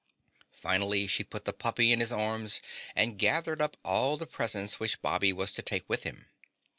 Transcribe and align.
Finally 0.55 1.05
she 1.05 1.23
put 1.23 1.45
the 1.45 1.53
puppy 1.53 1.91
in 1.91 1.99
his 1.99 2.11
arms 2.11 2.59
and 2.95 3.19
gathered 3.19 3.61
up 3.61 3.77
all 3.85 4.17
the 4.17 4.25
presents 4.25 4.79
which 4.79 4.99
Bobby 5.03 5.31
was 5.31 5.53
to 5.53 5.61
take 5.61 5.87
with 5.87 6.05
him. 6.05 6.25